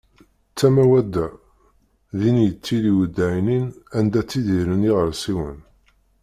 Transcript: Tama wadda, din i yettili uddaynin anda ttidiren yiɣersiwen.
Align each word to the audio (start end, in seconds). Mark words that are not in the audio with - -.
Tama 0.57 0.83
wadda, 0.91 1.25
din 2.19 2.35
i 2.39 2.43
yettili 2.45 2.91
uddaynin 3.01 3.65
anda 3.97 4.21
ttidiren 4.23 4.85
yiɣersiwen. 4.87 5.59